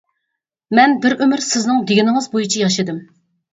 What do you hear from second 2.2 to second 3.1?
بويىچە ياشىدىم.